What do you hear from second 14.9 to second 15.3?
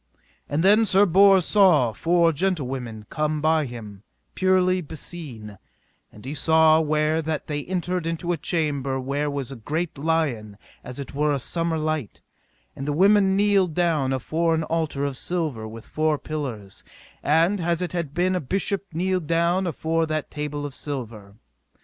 of